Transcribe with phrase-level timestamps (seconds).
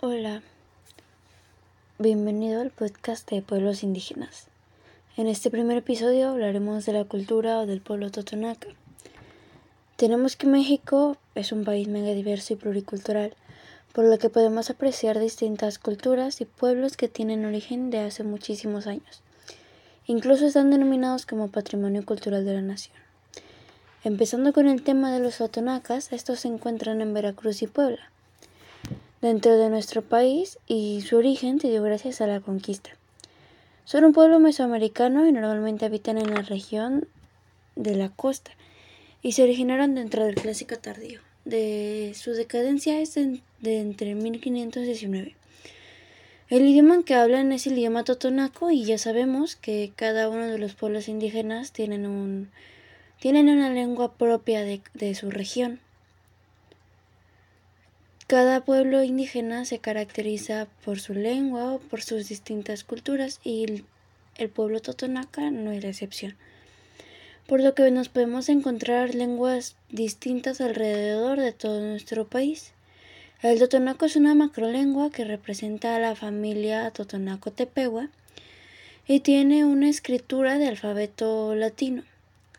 [0.00, 0.42] Hola,
[1.98, 4.46] bienvenido al podcast de pueblos indígenas.
[5.16, 8.68] En este primer episodio hablaremos de la cultura o del pueblo totonaca.
[9.96, 13.34] Tenemos que México es un país mega diverso y pluricultural,
[13.92, 18.86] por lo que podemos apreciar distintas culturas y pueblos que tienen origen de hace muchísimos
[18.86, 19.20] años.
[20.06, 22.96] Incluso están denominados como patrimonio cultural de la nación.
[24.04, 28.12] Empezando con el tema de los totonacas, estos se encuentran en Veracruz y Puebla
[29.20, 32.90] dentro de nuestro país y su origen se dio gracias a la conquista.
[33.84, 37.08] Son un pueblo mesoamericano y normalmente habitan en la región
[37.74, 38.50] de la costa
[39.22, 41.20] y se originaron dentro del clásico tardío.
[41.44, 45.34] De su decadencia es de, entre 1519.
[46.50, 50.58] El idioma que hablan es el idioma totonaco y ya sabemos que cada uno de
[50.58, 52.50] los pueblos indígenas tienen, un,
[53.20, 55.80] tienen una lengua propia de su región.
[58.28, 63.64] Cada pueblo indígena se caracteriza por su lengua o por sus distintas culturas y
[64.36, 66.36] el, pueblo totonaca no es la excepción.
[67.46, 72.72] Por lo que nos podemos encontrar lenguas distintas alrededor de todo nuestro país.
[73.40, 78.10] El totonaco es una macrolengua que representa a la familia totonaco-tepewa
[79.06, 82.02] y tiene una escritura de alfabeto latino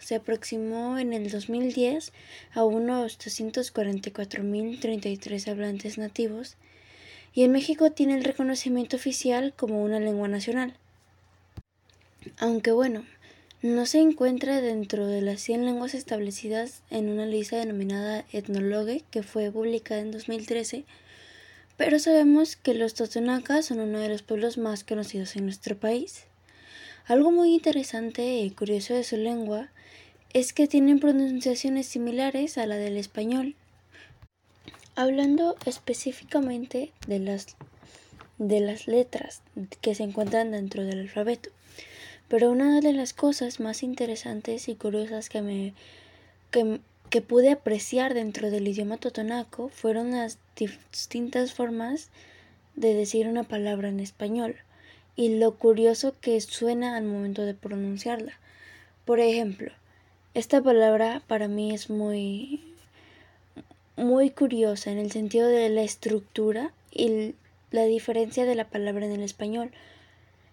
[0.00, 2.12] se aproximó en el 2010
[2.54, 6.56] a unos 244.033 hablantes nativos
[7.34, 10.74] y en México tiene el reconocimiento oficial como una lengua nacional.
[12.38, 13.04] Aunque bueno,
[13.62, 19.22] no se encuentra dentro de las 100 lenguas establecidas en una lista denominada Ethnologue que
[19.22, 20.84] fue publicada en 2013,
[21.76, 26.24] pero sabemos que los totonacas son uno de los pueblos más conocidos en nuestro país.
[27.08, 29.68] Algo muy interesante y curioso de su lengua
[30.32, 33.54] es que tienen pronunciaciones similares a la del español.
[34.96, 37.54] Hablando específicamente de las,
[38.38, 39.40] de las letras
[39.82, 41.50] que se encuentran dentro del alfabeto.
[42.26, 45.74] Pero una de las cosas más interesantes y curiosas que me
[46.50, 52.08] que, que pude apreciar dentro del idioma totonaco fueron las distintas formas
[52.74, 54.56] de decir una palabra en español
[55.16, 58.34] y lo curioso que suena al momento de pronunciarla.
[59.04, 59.72] Por ejemplo,
[60.34, 62.62] esta palabra para mí es muy
[63.96, 67.34] muy curiosa en el sentido de la estructura y
[67.70, 69.70] la diferencia de la palabra en el español.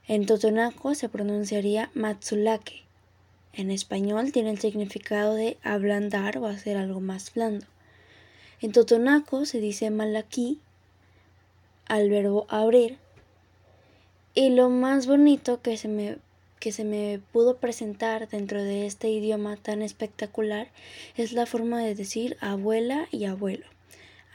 [0.08, 2.84] En totonaco se pronunciaría matsulake.
[3.52, 7.66] En español tiene el significado de ablandar o hacer algo más blando.
[8.62, 10.60] En totonaco se dice malaquí
[11.86, 12.98] al verbo abrir.
[14.36, 16.18] Y lo más bonito que se me
[16.60, 20.70] que se me pudo presentar dentro de este idioma tan espectacular
[21.18, 23.66] es la forma de decir abuela y abuelo.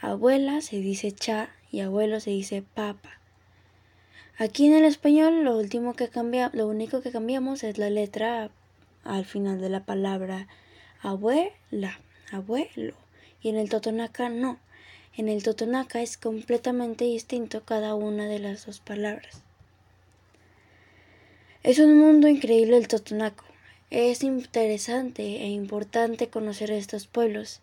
[0.02, 3.18] Abuela se dice cha y abuelo se dice papa.
[4.36, 8.50] Aquí en el español lo último que cambia, lo único que cambiamos es la letra
[9.04, 10.48] al final de la palabra
[11.00, 11.98] abuela,
[12.30, 12.94] abuelo.
[13.42, 14.58] Y en el totonaca no.
[15.16, 19.47] En el totonaca es completamente distinto cada una de las dos palabras.
[21.68, 23.44] Es un mundo increíble el Totonaco.
[23.90, 27.60] Es interesante e importante conocer estos pueblos.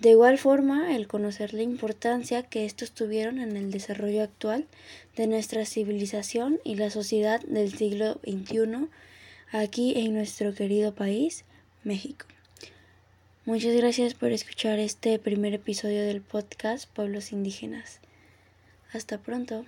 [0.00, 4.66] De igual forma, el conocer la importancia que estos tuvieron en el desarrollo actual
[5.14, 8.88] de nuestra civilización y la sociedad del siglo XXI
[9.52, 11.44] aquí en nuestro querido país,
[11.84, 12.26] México.
[13.44, 18.00] Muchas gracias por escuchar este primer episodio del podcast Pueblos Indígenas.
[18.92, 19.64] Hasta pronto.